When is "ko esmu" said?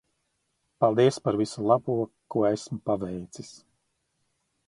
2.35-2.81